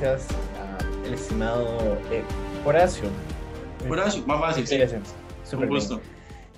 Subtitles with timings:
[0.00, 0.28] gracias
[1.04, 2.22] al estimado eh,
[2.64, 3.10] Horacio.
[3.88, 4.66] Horacio, más fácil.
[4.66, 4.78] Sí.
[5.44, 6.00] Súper gusto.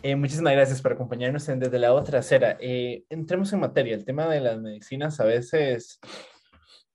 [0.02, 2.58] Eh, muchísimas gracias por acompañarnos en desde la otra acera.
[2.60, 3.94] Eh, entremos en materia.
[3.94, 6.00] El tema de las medicinas a veces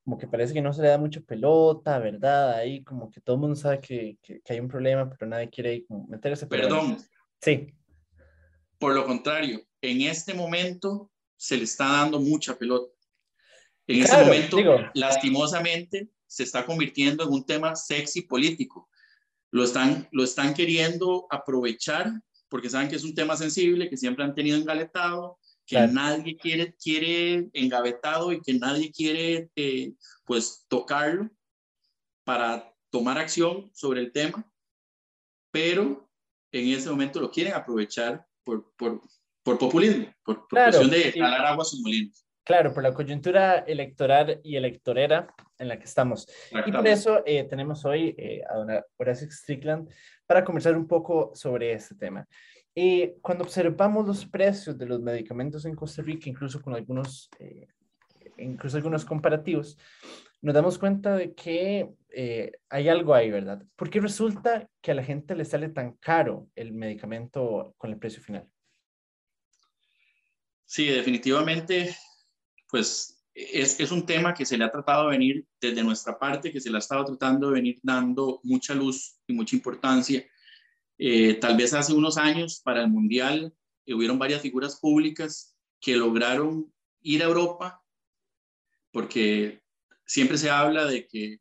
[0.03, 2.53] como que parece que no se le da mucha pelota, ¿verdad?
[2.53, 5.69] Ahí como que todo el mundo sabe que, que, hay un problema, pero nadie quiere
[5.71, 6.45] ahí como meterse.
[6.45, 6.97] Perdón.
[7.41, 7.73] Sí.
[8.77, 12.93] Por lo contrario, en este momento se le está dando mucha pelota.
[13.87, 14.57] En este momento,
[14.93, 18.89] lastimosamente, se está convirtiendo en un tema sexy político.
[19.51, 22.11] Lo están, lo están queriendo aprovechar
[22.49, 26.75] porque saben que es un tema sensible, que siempre han tenido engaletado, que nadie quiere,
[26.75, 29.93] quiere engavetado y que nadie quiere eh,
[30.25, 31.29] pues tocarlo
[32.23, 34.49] para tomar acción sobre el tema,
[35.51, 36.09] pero
[36.51, 39.01] en ese momento lo quieren aprovechar por, por,
[39.43, 42.24] por populismo, por, por cuestión de jalar agua a sus molinos.
[42.45, 46.27] Claro, por la coyuntura electoral y electorera en la que estamos.
[46.67, 49.89] Y por eso eh, tenemos hoy eh, a don Horacio Strickland
[50.27, 52.27] para conversar un poco sobre este tema.
[52.75, 57.31] Eh, cuando observamos los precios de los medicamentos en Costa Rica, incluso con algunos,
[58.37, 59.75] incluso algunos comparativos,
[60.39, 61.89] nos damos cuenta de que
[62.69, 63.63] hay algo ahí, ¿verdad?
[63.75, 68.21] Porque resulta que a la gente le sale tan caro el medicamento con el precio
[68.21, 68.47] final.
[70.65, 71.95] Sí, definitivamente
[72.75, 76.59] pues es, un tema que se le ha tratado de venir desde nuestra parte, que
[76.59, 80.25] se le ha estado tratando de venir dando mucha luz y mucha importancia.
[80.97, 83.53] Eh, tal vez hace unos años para el Mundial
[83.85, 86.69] eh, hubieron varias figuras públicas que lograron
[87.01, 87.81] ir a Europa,
[88.91, 89.61] porque
[90.05, 91.39] siempre se habla de que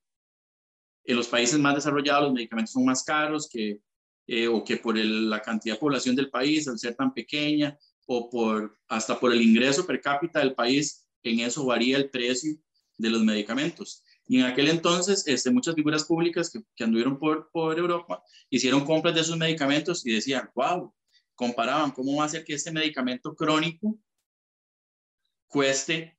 [1.02, 3.80] en los países más desarrollados los medicamentos son más caros que,
[4.28, 8.70] eh, o que por la cantidad de población del país, al ser tan pequeña, o
[8.86, 12.56] hasta por el ingreso per cápita del país, en eso varía el precio
[12.96, 14.02] de los medicamentos.
[14.26, 18.84] Y en aquel entonces, este, muchas figuras públicas que, que anduvieron por, por Europa hicieron
[18.84, 20.94] compras de esos medicamentos y decían, wow,
[21.34, 23.98] comparaban cómo va a ser que este medicamento crónico
[25.48, 26.18] cueste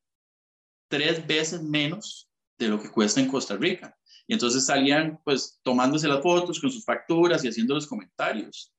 [0.87, 3.97] tres veces menos de lo que cuesta en Costa Rica.
[4.27, 8.73] Y entonces salían pues tomándose las fotos con sus facturas y haciendo los comentarios.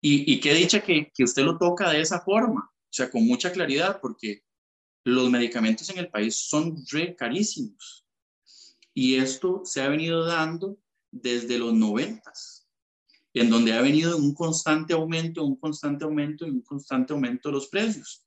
[0.00, 3.26] Y, y qué dicha que, que usted lo toca de esa forma, o sea, con
[3.26, 4.43] mucha claridad, porque
[5.04, 8.06] los medicamentos en el país son re carísimos.
[8.94, 10.78] Y esto se ha venido dando
[11.10, 12.66] desde los noventas,
[13.34, 17.54] en donde ha venido un constante aumento, un constante aumento y un constante aumento de
[17.54, 18.24] los precios,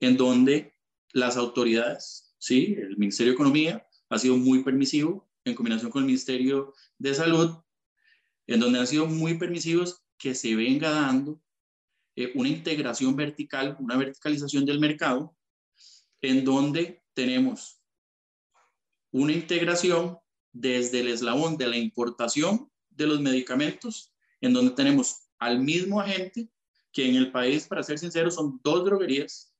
[0.00, 0.74] en donde
[1.12, 6.06] las autoridades, sí, el Ministerio de Economía ha sido muy permisivo en combinación con el
[6.06, 7.56] Ministerio de Salud,
[8.46, 11.40] en donde han sido muy permisivos que se venga dando
[12.16, 15.36] eh, una integración vertical, una verticalización del mercado,
[16.22, 17.80] en donde tenemos
[19.10, 20.18] una integración
[20.52, 26.48] desde el eslabón de la importación de los medicamentos, en donde tenemos al mismo agente
[26.92, 29.52] que en el país, para ser sinceros, son dos droguerías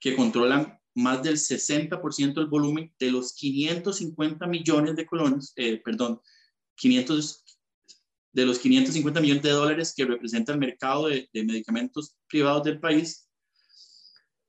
[0.00, 6.20] que controlan más del 60% del volumen de los 550 millones de colones, eh, perdón,
[6.76, 7.44] 500,
[8.32, 13.28] de los 550 millones de dólares que representa el mercado de medicamentos privados del país,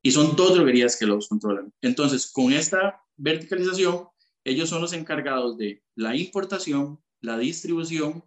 [0.05, 1.73] y son dos droguerías que los controlan.
[1.81, 4.07] Entonces, con esta verticalización,
[4.43, 8.23] ellos son los encargados de la importación, la distribución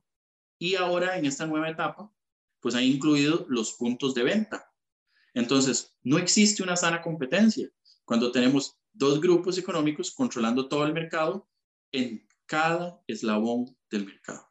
[0.59, 2.13] y ahora en esta nueva etapa,
[2.59, 4.75] pues han incluido los puntos de venta.
[5.35, 7.71] Entonces, no existe una sana competencia
[8.05, 11.49] cuando tenemos dos grupos económicos controlando todo el mercado
[11.93, 14.48] en cada eslabón del mercado.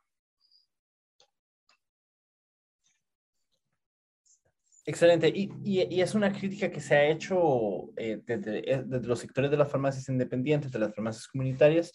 [4.90, 5.28] Excelente.
[5.28, 9.58] Y, y, es una crítica que se ha hecho eh, desde, desde, los sectores de
[9.58, 11.92] las farmacias independientes, de las farmacias comunitarias,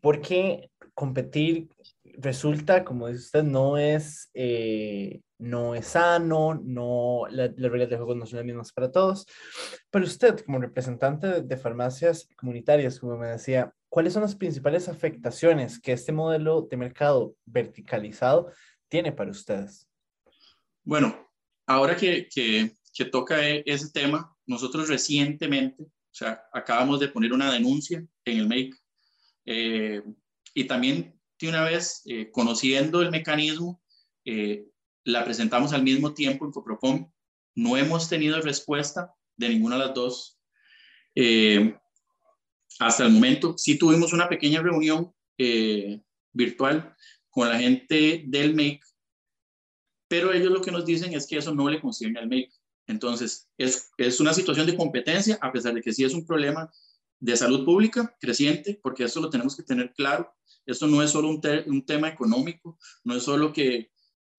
[0.00, 1.68] porque competir
[2.14, 8.16] resulta, como dice usted, no es, eh, no es sano, no, las reglas de juego
[8.16, 9.24] no son las mismas para todos.
[9.88, 14.88] Pero usted, como representante de, de farmacias comunitarias, como me decía, ¿cuáles son las principales
[14.88, 18.50] afectaciones que este modelo de mercado verticalizado
[18.88, 19.88] tiene para ustedes?
[20.82, 21.27] Bueno,
[21.68, 27.52] ahora que, que, toca e, ese tema, nosotros recientemente, o sea, acabamos de poner una
[27.52, 28.72] denuncia en el MAKE
[29.44, 30.02] eh,
[30.54, 33.80] y también de una vez, eh, conociendo el mecanismo,
[34.24, 34.66] eh,
[35.04, 37.12] la presentamos al mismo tiempo en Copropom.
[37.54, 40.40] No hemos tenido respuesta de ninguna de las dos.
[42.80, 45.12] hasta el momento, sí tuvimos una pequeña reunión
[46.32, 46.94] virtual
[47.30, 48.87] con la gente del MAKE
[50.08, 52.50] pero ellos lo que nos dicen es que eso no le consiguen al make.
[52.86, 56.70] Entonces, es, es una situación de competencia, a pesar de que sí es un problema
[57.20, 60.32] de salud pública creciente, porque eso lo tenemos que tener claro.
[60.64, 63.90] Esto no es solo un, un tema económico, no es solo que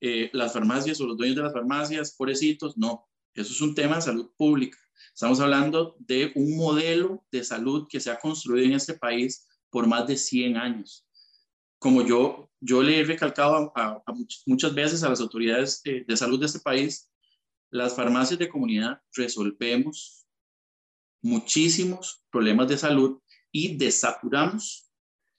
[0.01, 3.98] eh, las farmacias o los dueños de las farmacias, pobrecitos, no, eso es un tema
[3.98, 4.77] de salud pública.
[5.13, 9.88] Estamos hablando de un modelo de salud que se ha construido en este país por
[9.88, 11.06] más de 100 años.
[11.79, 13.73] Como yo, yo le he recalcado
[14.45, 17.09] muchas veces a las autoridades de, de salud de este país,
[17.71, 20.25] las farmacias de comunidad resolvemos
[21.21, 23.19] muchísimos problemas de salud
[23.51, 24.89] y desaturamos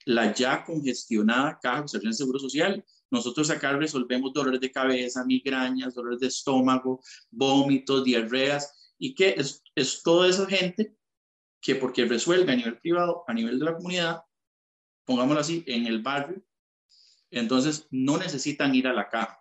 [0.05, 2.83] la ya congestionada caja de seguro social.
[3.09, 9.61] Nosotros acá resolvemos dolores de cabeza, migrañas, dolores de estómago, vómitos, diarreas, y que es,
[9.75, 10.95] es toda esa gente
[11.59, 14.21] que porque resuelve a nivel privado, a nivel de la comunidad,
[15.05, 16.41] pongámoslo así, en el barrio,
[17.29, 19.37] entonces no necesitan ir a la caja.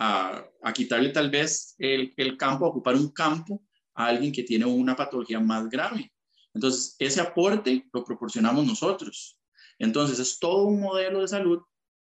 [0.00, 3.62] A, a quitarle tal vez el, el campo, a ocupar un campo
[3.94, 6.12] a alguien que tiene una patología más grave.
[6.54, 9.38] Entonces, ese aporte lo proporcionamos nosotros.
[9.78, 11.62] Entonces, es todo un modelo de salud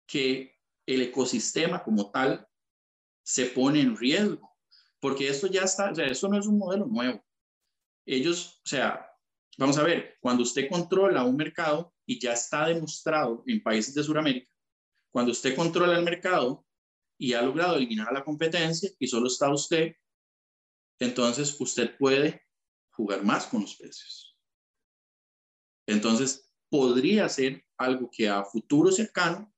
[0.06, 2.46] que el ecosistema como tal
[3.22, 4.56] se pone en riesgo,
[4.98, 7.24] porque esto ya está, o sea, eso no es un modelo nuevo.
[8.04, 9.09] Ellos, o sea,
[9.60, 14.02] vamos a ver, cuando usted controla un mercado y ya está demostrado en países de
[14.02, 14.50] Sudamérica,
[15.12, 16.66] cuando usted controla el mercado
[17.18, 19.94] y ha logrado eliminar la competencia y solo está usted,
[20.98, 22.42] entonces usted puede
[22.92, 24.38] jugar más con los precios.
[25.86, 29.52] Entonces, podría ser algo que a futuro cercano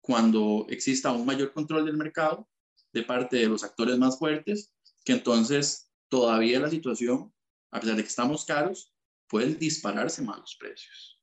[0.00, 2.48] cuando exista un mayor control del mercado
[2.94, 7.34] de parte de los actores más fuertes, que entonces todavía la situación,
[7.70, 8.94] a pesar de que estamos caros,
[9.28, 11.20] pueden dispararse más los precios.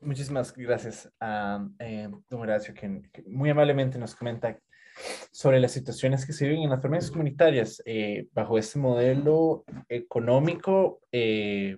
[0.00, 4.58] Muchísimas gracias a eh, don Horacio, que, muy amablemente nos comenta
[5.32, 11.00] sobre las situaciones que se viven en las farmacias comunitarias eh, bajo este modelo económico.
[11.10, 11.76] Eh,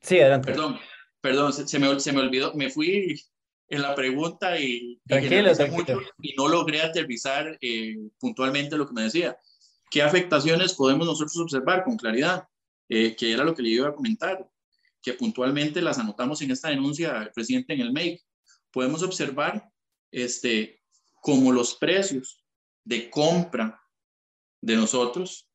[0.00, 0.52] Sí, adelante.
[0.52, 0.78] Perdón,
[1.20, 3.20] perdón, se, me, se me olvidó, me fui
[3.70, 5.52] en la pregunta y, tranquilo,
[6.20, 9.38] y no logré aterrizar eh, puntualmente lo que me decía.
[9.90, 12.46] ¿Qué afectaciones podemos nosotros observar con claridad?
[12.88, 14.50] Eh, que era lo que le iba a comentar,
[15.00, 18.20] que puntualmente las anotamos en esta denuncia reciente en el MAKE.
[18.72, 19.70] Podemos observar
[20.10, 20.82] este,
[21.22, 22.44] como los precios
[22.84, 23.80] de compra
[24.60, 25.48] de nosotros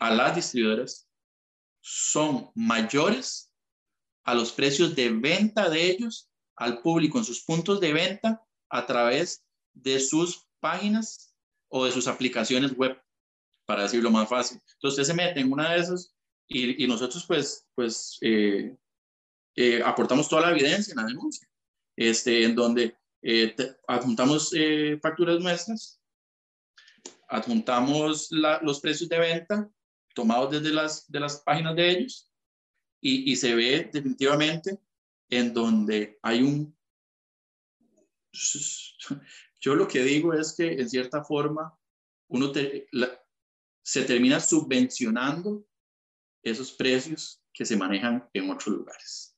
[0.00, 1.08] a las distribuidoras
[1.80, 3.52] son mayores
[4.24, 8.86] a los precios de venta de ellos al público en sus puntos de venta a
[8.86, 9.44] través
[9.74, 11.34] de sus páginas
[11.68, 13.00] o de sus aplicaciones web,
[13.66, 14.60] para decirlo más fácil.
[14.74, 16.14] Entonces usted se mete en una de esas
[16.48, 18.76] y, nosotros pues, pues eh,
[19.56, 21.48] eh, aportamos toda la evidencia en la denuncia,
[21.96, 23.54] este, en donde eh,
[23.88, 24.54] adjuntamos
[25.02, 26.00] facturas nuestras,
[27.28, 29.68] adjuntamos los precios de venta
[30.14, 32.30] tomados desde las, de las páginas de ellos
[33.00, 34.78] y, y se ve definitivamente
[35.30, 36.76] en donde hay un...
[39.60, 41.76] Yo lo que digo es que en cierta forma
[42.28, 42.52] uno
[43.82, 45.66] se termina subvencionando
[46.42, 49.36] esos precios que se manejan en otros lugares.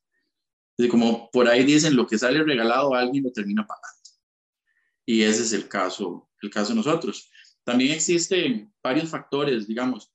[0.77, 3.99] Es como por ahí dicen, lo que sale regalado a alguien lo termina pagando.
[5.05, 7.29] Y ese es el caso, el caso de nosotros.
[7.63, 10.11] También existen varios factores, digamos,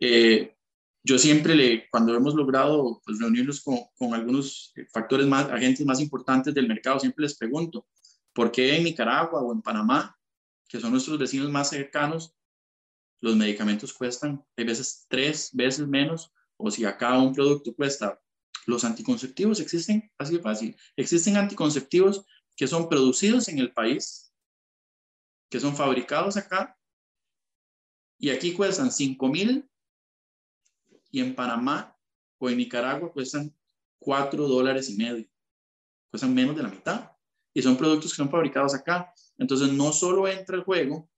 [0.00, 0.56] eh,
[1.02, 6.00] yo siempre le, cuando hemos logrado pues, reunirnos con, con, algunos factores más, agentes más
[6.00, 7.86] importantes del mercado, siempre les pregunto,
[8.32, 10.16] ¿por qué en Nicaragua o en Panamá,
[10.68, 12.34] que son nuestros vecinos más cercanos,
[13.22, 16.32] los medicamentos cuestan a veces tres veces menos?
[16.56, 18.20] O si acá un producto cuesta,
[18.66, 24.34] los anticonceptivos existen, así de fácil, existen anticonceptivos que son producidos en el país,
[25.48, 26.76] que son fabricados acá,
[28.18, 29.69] y aquí cuestan 5 mil
[31.10, 31.96] y en Panamá
[32.38, 33.54] o en Nicaragua cuestan
[33.98, 35.26] 4 dólares y medio,
[36.10, 37.10] cuestan menos de la mitad
[37.52, 39.12] y son productos que son fabricados acá.
[39.38, 41.10] Entonces no solo entra el juego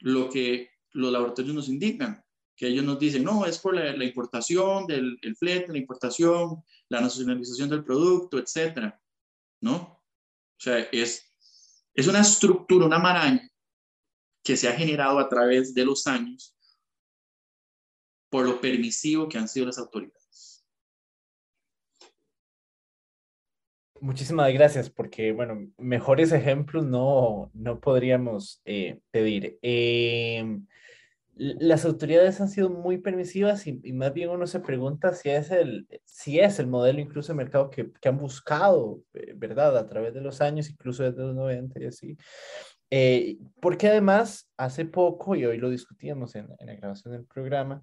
[0.00, 2.22] lo que los laboratorios nos indican,
[2.54, 7.00] que ellos nos dicen, no, es por la, importación del el flete, la importación, la
[7.00, 9.00] nacionalización del producto, etcétera,
[9.60, 9.74] ¿no?
[9.76, 11.30] O sea, es,
[11.92, 13.50] es una estructura, una maraña
[14.42, 16.55] que se ha generado a través de los años
[18.36, 20.62] por lo permisivo que han sido las autoridades.
[23.98, 29.58] Muchísimas gracias, porque, bueno, mejores ejemplos no, no podríamos eh, pedir.
[29.62, 30.66] Em,
[31.34, 35.88] las autoridades han sido muy permisivas y, más bien uno se pregunta si es el,
[36.04, 39.78] si es el modelo incluso de mercado que, que han buscado, eh, ¿verdad?
[39.78, 42.18] A través de los años, incluso desde los 90 y así.
[42.90, 47.82] Eh, porque además, hace poco, y hoy lo discutíamos en, en la grabación del programa,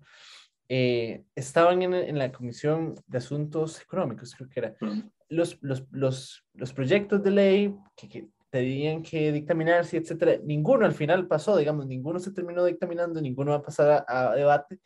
[0.70, 4.76] eh, estaban en, en, la Comisión de Asuntos Económicos, creo que era,
[5.30, 10.40] los, los, los, los proyectos de ley que, que tenían que dictaminarse, etcétera.
[10.44, 14.36] Ninguno al final pasó, digamos, ninguno se terminó dictaminando, ninguno va a pasar a, a
[14.36, 14.80] debate.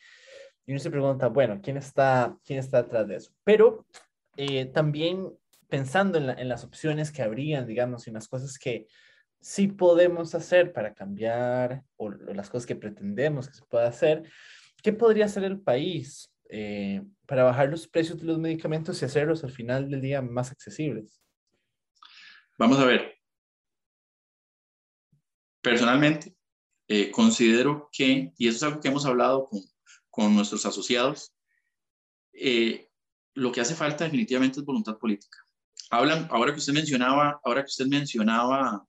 [0.66, 3.34] Y uno se pregunta, bueno, ¿quién está, quién está detrás de eso?
[3.44, 3.86] Pero
[4.38, 5.34] eh, también
[5.68, 8.88] pensando en, la, en, las opciones que habrían, digamos, y en las cosas que
[9.42, 14.24] sí podemos hacer para cambiar o, o las cosas que pretendemos que se pueda hacer,
[14.88, 19.44] ¿qué podría hacer el país eh, para bajar los precios de los medicamentos y hacerlos
[19.44, 21.22] al final del día más accesibles?
[22.58, 23.18] Vamos a ver.
[25.62, 26.38] Personalmente,
[26.88, 29.60] eh, considero que, y eso es algo que hemos hablado con,
[30.10, 31.34] con nuestros asociados,
[32.32, 32.90] eh,
[33.34, 35.40] lo que hace falta definitivamente es voluntad política.
[35.90, 38.88] Hablan, ahora que usted mencionaba, ahora que usted mencionaba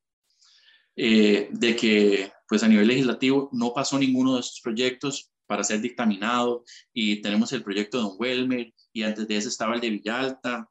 [0.94, 5.80] eh, de que pues a nivel legislativo no pasó ninguno de estos proyectos para ser
[5.80, 6.62] dictaminado
[6.92, 10.70] y tenemos el proyecto de Don Welmer y antes de ese estaba el de Villalta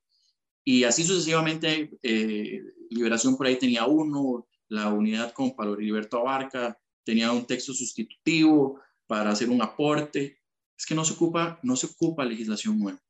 [0.64, 6.78] y así sucesivamente eh, Liberación por ahí tenía uno, la unidad con Pablo Heriberto Abarca
[7.04, 10.42] tenía un texto sustitutivo para hacer un aporte.
[10.78, 13.02] Es que no se ocupa, no se ocupa legislación nueva.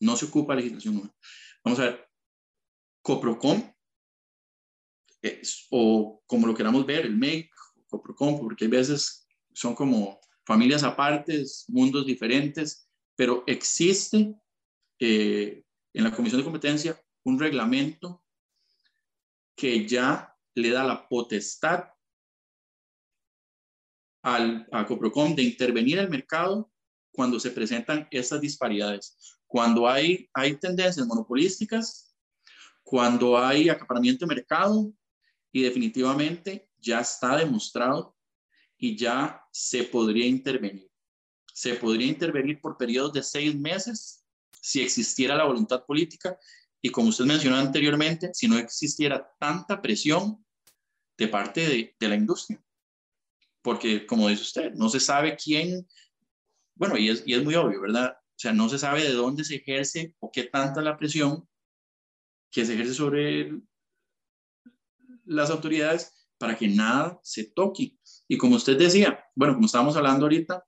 [0.00, 1.14] No se ocupa legislación nueva.
[1.64, 2.08] Vamos a ver,
[3.02, 3.62] Coprocom,
[5.22, 7.50] es, o como lo queramos ver, el MEC,
[7.88, 14.34] Coprocom, porque hay veces son como familias apartes, mundos diferentes, pero existe
[15.00, 18.22] eh, en la Comisión de Competencia un reglamento
[19.56, 21.84] que ya le da la potestad
[24.22, 26.70] al, a Coprocom de intervenir el mercado
[27.10, 29.16] cuando se presentan estas disparidades.
[29.46, 32.14] Cuando hay, hay tendencias monopolísticas,
[32.82, 34.92] cuando hay acaparamiento de mercado
[35.50, 38.15] y definitivamente ya está demostrado
[38.78, 40.90] y ya se podría intervenir.
[41.52, 44.24] Se podría intervenir por periodos de seis meses
[44.60, 46.38] si existiera la voluntad política
[46.82, 50.44] y como usted mencionó anteriormente, si no existiera tanta presión
[51.16, 52.62] de parte de, la industria.
[53.62, 55.88] Porque, como dice usted, no se sabe quién,
[56.74, 58.16] bueno, y es, y es muy obvio, ¿verdad?
[58.18, 61.48] O sea, no se sabe de dónde se ejerce o qué tanta la presión
[62.50, 63.50] que se ejerce sobre
[65.24, 67.95] las autoridades para que nada se toque.
[68.28, 70.64] Y como usted decía, bueno, como estábamos hablando ahorita,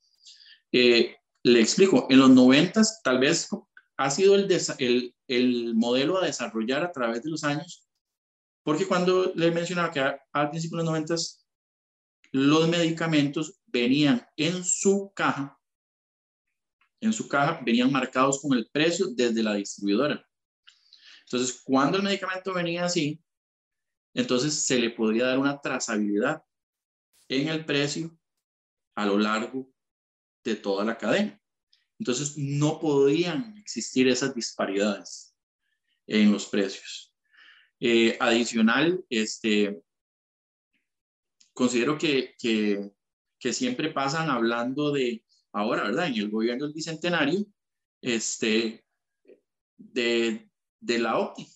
[0.73, 3.49] eh, le explico, en los noventas tal vez
[3.97, 4.49] ha sido el,
[4.79, 7.89] el, el, modelo a desarrollar a través de los años,
[8.63, 10.01] porque cuando le mencionaba que
[10.33, 11.47] al principio de los noventas
[12.33, 15.59] los medicamentos venían en su caja,
[17.01, 20.25] en su caja venían marcados con el precio desde la distribuidora.
[21.25, 23.21] Entonces, cuando el medicamento venía así,
[24.15, 26.43] entonces se le podría dar una trazabilidad
[27.29, 28.17] en el precio
[28.95, 29.71] a lo largo
[30.45, 31.41] de toda la cadena.
[31.99, 35.35] Entonces no podían existir esas disparidades
[36.07, 37.15] en los precios.
[37.81, 39.81] Eh, adicional, este,
[41.53, 42.93] considero que, que,
[43.53, 46.09] siempre pasan hablando de, ahora, ¿verdad?
[46.09, 47.47] En el gobierno del Bicentenario,
[48.03, 48.85] este,
[49.77, 51.47] de, de la OPI,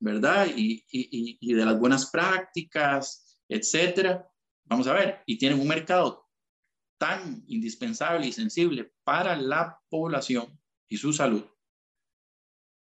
[0.00, 0.48] ¿verdad?
[0.56, 4.31] Y, y, y de las buenas prácticas, etcétera.
[4.72, 6.26] Vamos a ver, y tienen un mercado
[6.96, 11.44] tan indispensable y sensible para la población y su salud,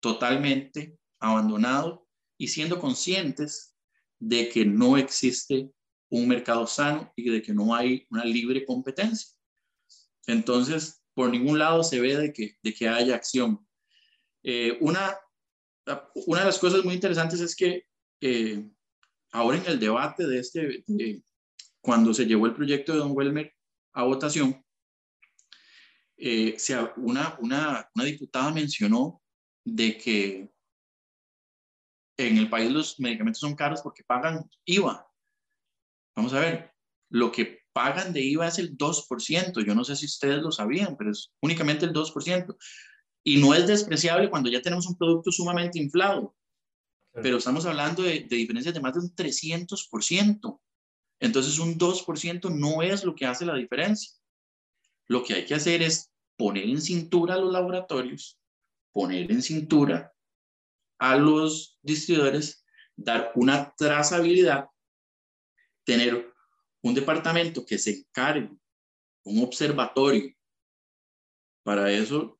[0.01, 2.06] totalmente abandonado
[2.38, 3.74] y siendo conscientes
[4.20, 5.72] de que no existe
[6.10, 9.34] un mercado sano y de que no hay una libre competencia.
[10.25, 13.65] Entonces, por ningún lado se ve de que, de que haya acción.
[14.44, 15.17] Eh, una
[16.25, 17.86] una de las cosas muy interesantes es que
[18.20, 18.62] eh,
[19.32, 20.84] ahora en el debate de este,
[21.88, 23.56] cuando se llevó el proyecto de Don Welmer
[23.94, 24.62] a votación,
[26.17, 26.58] eh,
[26.98, 29.22] una, una, una diputada mencionó
[29.63, 30.51] de que
[32.17, 35.08] en el país los medicamentos son caros porque pagan IVA.
[36.17, 36.74] Vamos a ver,
[37.10, 39.65] lo que pagan de IVA es el 2%.
[39.65, 42.58] Yo no sé si ustedes lo sabían, pero es únicamente el 2%.
[43.24, 46.36] Y no es despreciable cuando ya tenemos un producto sumamente inflado,
[47.13, 50.60] pero estamos hablando de, de diferencias de más de un 300%.
[51.19, 54.12] Entonces un 2% no es lo que hace la diferencia.
[55.07, 58.39] Lo que hay que hacer es poner en cintura a los laboratorios,
[58.91, 60.13] poner en cintura
[61.00, 62.63] a los distribuidores,
[62.95, 64.69] dar una trazabilidad,
[65.83, 66.33] tener
[66.81, 68.51] un departamento que se encargue,
[69.24, 70.33] un observatorio.
[71.63, 72.39] Para eso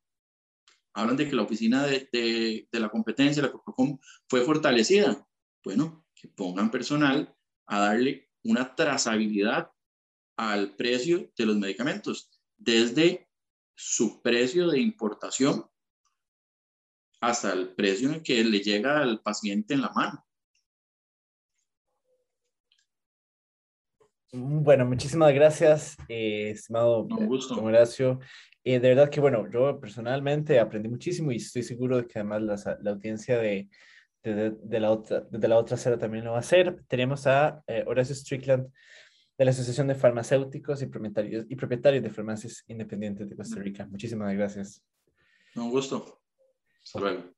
[0.94, 5.28] hablan de que la oficina de, la competencia, la COPROCOM, fue fortalecida.
[5.64, 7.36] Bueno, que pongan personal
[7.68, 9.70] a darle una trazabilidad
[10.38, 13.30] al precio de los medicamentos, desde
[13.76, 15.66] su precio de importación
[17.20, 20.26] hasta el precio en el que le llega al paciente en la mano.
[24.32, 27.08] Mm, bueno, muchísimas gracias, eh, estimado.
[27.62, 28.20] Horacio.
[28.64, 32.42] Eh, de verdad que, bueno, yo personalmente aprendí muchísimo y estoy seguro de que además
[32.42, 33.70] la, la audiencia de,
[34.24, 36.84] de, de, la otra, de la otra también lo va a hacer.
[36.88, 38.68] Tenemos a eh, Horacio Strickland
[39.38, 43.86] de la Asociación de Farmacéuticos y Propietarios, y propietarios de Farmacias Independientes de Costa Rica.
[43.86, 44.84] Muchísimas gracias.
[45.56, 46.22] Un gusto.
[46.84, 47.37] Hasta luego.